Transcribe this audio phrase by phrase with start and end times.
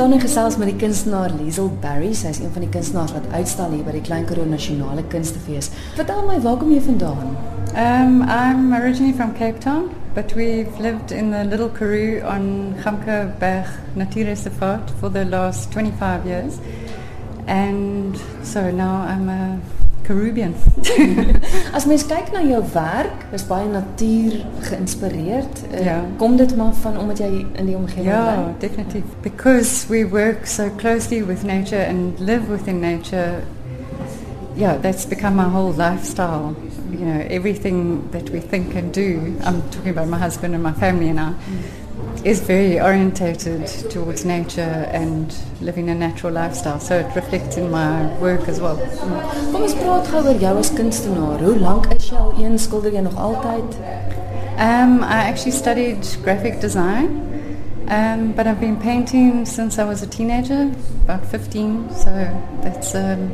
[0.00, 2.14] staan en gesels met die kunstenaar Liesel Barry.
[2.16, 5.68] Sy is een van die kunstenaars wat uitstal hier by die Klein Karoo Nasionale Kunstefees.
[5.98, 7.34] Vertel my, waar kom jy vandaan?
[7.74, 13.18] Um, I'm originally from Cape Town, but we've lived in the Little Karoo on Gamke
[13.42, 13.68] Berg
[14.00, 16.56] Natuurreservaat for the last 25 years.
[17.46, 19.60] And so now I'm a
[20.06, 20.54] Caribbean.
[21.76, 24.40] As mens kyk na jou werk, is baie natuur
[24.70, 25.62] geïnspireerd.
[25.72, 26.00] Uh, Ja.
[26.18, 28.54] Kom dit maar van omdat jy in die omgewing yeah, bly?
[28.58, 29.02] definitely.
[29.22, 33.42] Because we work so closely with nature and live within nature,
[34.56, 36.54] yeah, that's become our whole lifestyle.
[36.90, 40.72] You know, everything that we think and do, I'm talking about my husband and my
[40.72, 41.34] family now,
[42.24, 46.78] is very orientated towards nature and living a natural lifestyle.
[46.78, 48.76] So it reflects in my work as well.
[49.52, 51.40] Kom ons praat gou oor jou as kunstenaar.
[51.40, 53.78] Hoe lank is jy al een skilder jy nog altyd?
[54.60, 57.08] Um, I actually studied graphic design,
[57.88, 60.70] um, but I've been painting since I was a teenager,
[61.04, 62.12] about 15, so
[62.60, 63.32] that's um,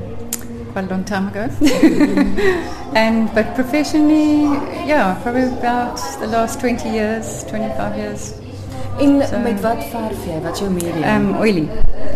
[0.70, 1.50] quite a long time ago.
[2.94, 4.44] and but professionally,
[4.86, 8.45] yeah, probably about the last 20 years, 25 years.
[8.98, 10.40] En So- met wat verf jy?
[10.42, 11.04] Wat is jou medium?
[11.04, 11.68] Um, oily,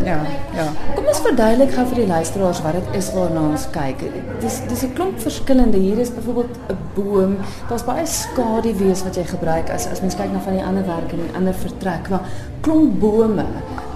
[0.05, 0.23] yeah,
[0.55, 0.71] yeah.
[0.95, 4.05] Kom ons verduidelik gou vir die luisteraars wat dit is waarna ons kyk.
[4.41, 5.77] Dis dis 'n klomp verskillende.
[5.79, 7.37] Hier is byvoorbeeld 'n boom.
[7.69, 11.13] Daar's baie skaduwees wat jy gebruik as as mens kyk na van die ander werk
[11.13, 12.09] in die ander vertrek.
[12.09, 12.21] Maar
[12.61, 13.45] klomp bome.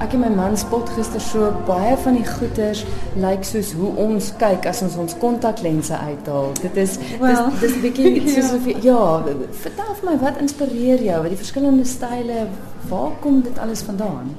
[0.03, 2.85] Ek en my man spot gister so baie van die goeters
[3.21, 6.51] lyk soos hoe ons kyk as ons ons kontaklense uithaal.
[6.63, 8.57] Dit is Wel, dis dis 'n bietjie soos ja.
[8.57, 9.23] of jy, ja,
[9.65, 11.21] vertel vir my wat inspireer jou?
[11.23, 12.49] Wat die verskillende style,
[12.89, 14.35] waar kom dit alles vandaan?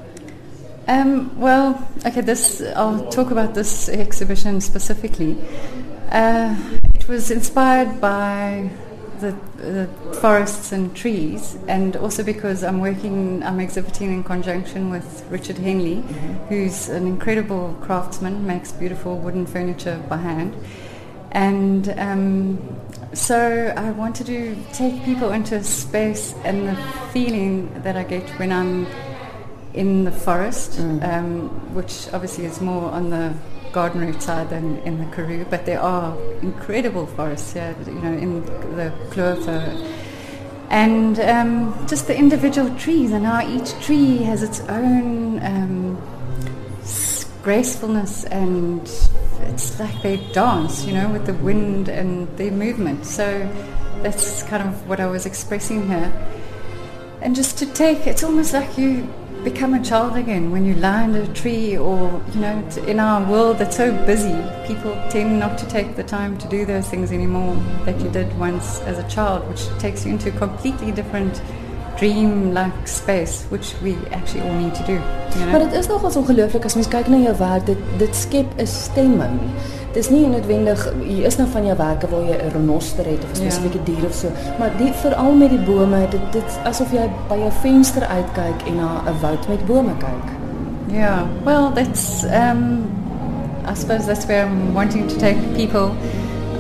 [0.87, 5.35] Um, well, okay, this I'll talk about this exhibition specifically.
[6.11, 6.55] Uh,
[6.93, 8.69] it was inspired by
[9.19, 9.89] the, the
[10.21, 16.03] forests and trees, and also because I'm working, I'm exhibiting in conjunction with Richard Henley,
[16.49, 20.55] who's an incredible craftsman, makes beautiful wooden furniture by hand.
[21.31, 22.79] And um,
[23.13, 26.75] so I wanted to take people into a space and the
[27.11, 28.87] feeling that I get when I'm
[29.73, 33.33] in the forest, um, which obviously is more on the
[33.75, 38.13] garden route side than in the Karoo, but there are incredible forests here, you know,
[38.13, 38.45] in
[38.77, 39.65] the Kluifer.
[40.69, 46.01] And um, just the individual trees and how each tree has its own um,
[47.43, 48.81] gracefulness and
[49.41, 53.05] it's like they dance, you know, with the wind and their movement.
[53.05, 53.25] So
[54.01, 56.11] that's kind of what I was expressing here.
[57.21, 59.13] And just to take, it's almost like you
[59.45, 63.23] become a child again when you lie under a tree or, you know, in our
[63.31, 64.35] world that's so busy,
[64.65, 67.55] people tend not to take the time to do those things anymore
[67.85, 71.39] that you did once as a child, which takes you into a completely different
[71.99, 74.93] dream-like space, which we actually all need to do.
[74.93, 75.51] You know?
[75.51, 78.67] Maar dit is nogals ongelooflik as mens kyk na jou werk, dit dit skep 'n
[78.67, 79.39] stemming.
[79.95, 80.81] Dis nie noodwendig
[81.23, 83.83] is nou van jou werke waar jy 'n renoster het of 'n Ja.
[83.83, 84.27] dier of so,
[84.59, 88.67] maar die veral met die bome, dit dit is asof jy by jou venster uitkyk
[88.67, 90.27] en na 'n woud met bome kyk.
[90.91, 92.23] Yeah, well, that's.
[92.23, 92.89] Um,
[93.67, 95.91] I suppose that's where I'm wanting to take people.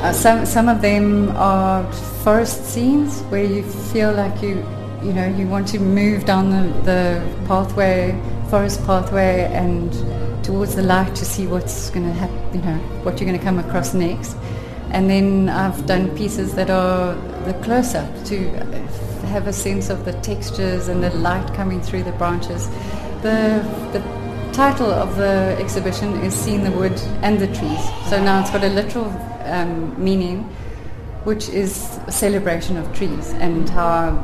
[0.01, 1.83] Uh, some some of them are
[2.23, 4.57] forest scenes where you feel like you,
[5.03, 8.15] you know, you want to move down the, the pathway,
[8.49, 9.91] forest pathway, and
[10.45, 12.37] towards the light to see what's going to happen.
[12.53, 14.37] You know, what you're going to come across next.
[14.91, 18.49] And then I've done pieces that are the close up to
[19.25, 22.67] have a sense of the textures and the light coming through the branches.
[23.21, 24.01] The the
[24.53, 27.83] title of the exhibition is Seeing the Wood and the Trees.
[28.09, 29.09] So now it's got a literal
[29.45, 30.43] um, meaning,
[31.25, 34.15] which is a celebration of trees and how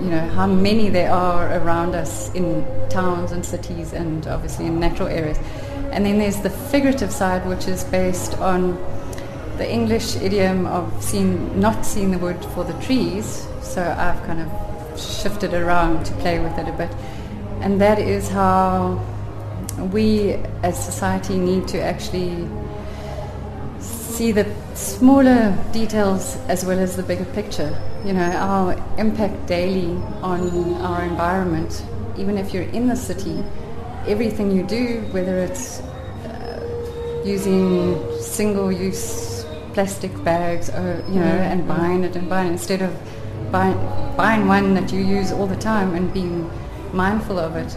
[0.00, 4.78] you know how many there are around us in towns and cities and obviously in
[4.78, 5.38] natural areas.
[5.92, 8.76] And then there's the figurative side, which is based on
[9.56, 13.48] the English idiom of seeing, not seeing the wood for the trees.
[13.62, 16.94] So I've kind of shifted around to play with it a bit.
[17.60, 19.04] And that is how
[19.92, 22.48] we as society need to actually
[23.80, 27.70] see the smaller details as well as the bigger picture.
[28.04, 31.84] You know, our impact daily on our environment,
[32.16, 33.42] even if you're in the city,
[34.06, 42.04] everything you do, whether it's uh, using single-use plastic bags, or, you know, and buying
[42.04, 42.96] it and buying it instead of
[43.50, 43.76] buying,
[44.16, 46.48] buying one that you use all the time and being
[46.92, 47.76] mindful of it,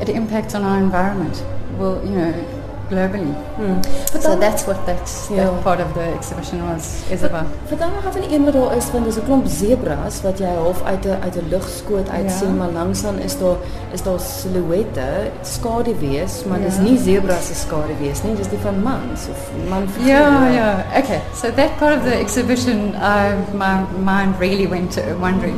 [0.00, 1.44] it impacts on our environment.
[1.76, 2.59] Well, you know,
[2.90, 3.32] globally.
[3.56, 3.80] Hmm.
[4.20, 5.44] So that's what that, Yeah.
[5.44, 7.46] that part of the exhibition was is about.
[7.66, 11.04] Vertel nog van een daar is want dis 'n klomp zebras wat jy half uit
[11.06, 12.36] 'n uit 'n lugskoot uit Ja.
[12.38, 13.56] sien maar langs dan is daar
[13.92, 16.82] is daar silhouette, skaduwees, maar dis Ja.
[16.82, 20.78] nie zebras se skaduwees nie, dis die van mans of man Yeah, yeah.
[20.98, 25.56] Okay, so that part of the exhibition, uh, my mind really went to wondering,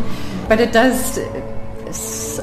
[0.49, 1.19] but it does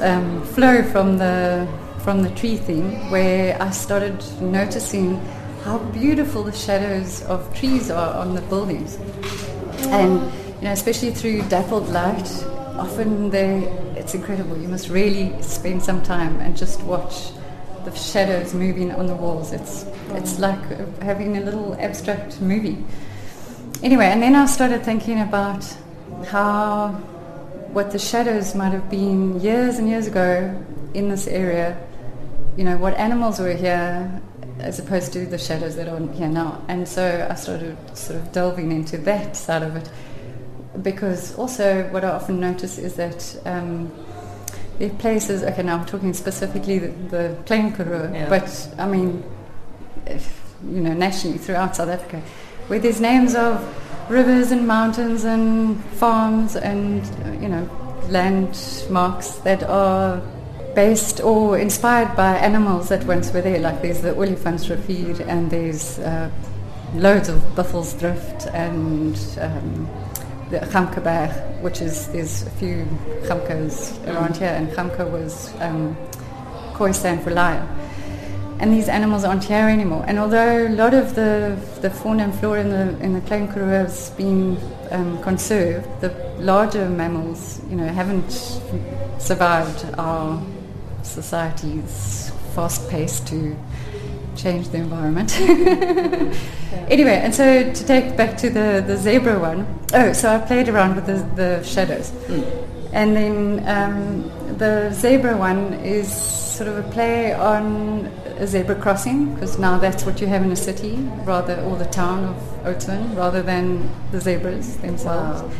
[0.02, 1.64] um, flow from the
[2.02, 5.16] from the tree theme, where I started noticing
[5.64, 8.96] how beautiful the shadows of trees are on the buildings,
[9.88, 10.14] and
[10.56, 12.28] you know, especially through dappled light.
[12.78, 13.64] Often they,
[13.96, 14.56] it's incredible.
[14.56, 17.30] You must really spend some time and just watch
[17.84, 19.52] the shadows moving on the walls.
[19.52, 20.62] It's it's like
[21.02, 22.78] having a little abstract movie.
[23.82, 25.64] Anyway, and then I started thinking about
[26.28, 26.88] how
[27.72, 30.54] what the shadows might have been years and years ago
[30.94, 31.76] in this area.
[32.56, 34.20] You know what animals were here
[34.58, 36.62] as opposed to the shadows that are here now.
[36.68, 39.88] And so I started sort of delving into that side of it
[40.82, 43.40] because also what I often notice is that.
[43.44, 43.90] Um,
[44.78, 48.30] there are places, okay, now I'm talking specifically the, the Klein Karoo, Yeah.
[48.30, 49.22] but I mean,
[50.06, 52.22] if, you know, nationally throughout South Africa,
[52.68, 53.62] where there's names of
[54.10, 57.04] rivers and mountains and farms and,
[57.42, 57.68] you know,
[58.08, 60.22] landmarks that are
[60.74, 63.58] based or inspired by animals that once were there.
[63.58, 66.30] Like there's the Olifantsrivier and there's uh,
[66.94, 69.88] loads of Buffelsdrift and um,
[70.50, 72.86] the Gamkeberg, which is there's a few
[73.22, 75.96] Gamkes around here, and Gamke was um,
[76.74, 77.66] Khoisan for lion.
[78.58, 80.04] And these animals aren't here anymore.
[80.06, 83.48] And although a lot of the, the fauna and flora in the in the Klein
[83.48, 84.58] Karoo has been
[84.90, 88.30] um, conserved, the larger mammals, you know, haven't
[89.18, 90.42] survived our
[91.02, 93.56] society's fast pace to
[94.36, 95.36] change the environment.
[96.90, 99.64] Anyway, and so to take back to the, the zebra one,
[99.94, 102.10] oh, so I played around with the, the shadows.
[102.92, 108.06] And then um, the zebra one is sort of a play on
[108.38, 111.86] a zebra crossing, because now that's what you have in a city, rather, or the
[111.86, 115.42] town of Oudtshoorn, rather than the zebras themselves.
[115.42, 115.50] Wow.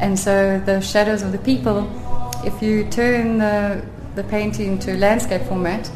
[0.00, 1.90] And so the shadows of the people,
[2.44, 3.82] if you turn the,
[4.14, 5.90] the painting to landscape format,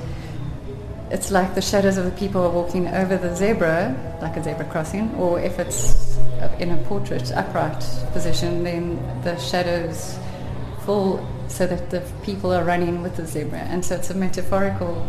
[1.10, 4.64] it's like the shadows of the people are walking over the zebra, like a zebra
[4.66, 6.16] crossing, or if it's
[6.58, 7.80] in a portrait upright
[8.12, 10.18] position, then the shadows
[10.84, 13.58] fall so that the people are running with the zebra.
[13.58, 15.06] And so it's a metaphorical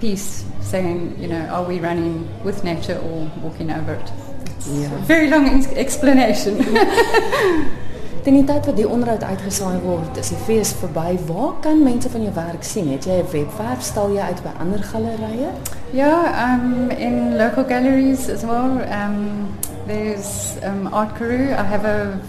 [0.00, 4.12] piece saying, you know, are we running with nature or walking over it?
[4.56, 4.86] It's Yeah.
[4.94, 6.58] a very long ex- explanation.
[8.28, 11.14] Teen die tyd wat die onderhoud uitgesaai word, is die fees verby.
[11.30, 12.90] Waar kan mense van jou werk sien?
[12.92, 13.80] Het jy 'n webwerf?
[13.80, 15.48] Stal jy uit by ander gallerye?
[15.92, 18.84] Yeah, um, in local galleries as well.
[18.84, 21.56] Um, there's um, Art Karoo.
[21.56, 22.20] I have a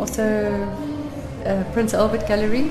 [0.00, 0.24] also
[1.44, 2.70] a Prince Albert Gallery,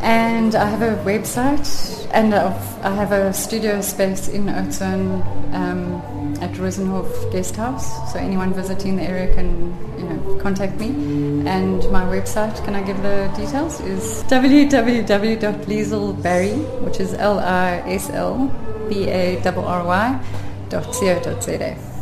[0.00, 1.68] and I have a website,
[2.12, 5.20] and I've, I have a studio space in Oudtshoorn
[6.46, 8.12] at Rosenhof Guest House.
[8.12, 10.88] So anyone visiting the area can, you know, contact me.
[11.46, 13.80] And my website, can I give the details?
[13.80, 18.50] Is www.lislbarry, which is L I S L
[18.88, 20.20] B A R R Y
[20.68, 21.95] dot co dot za.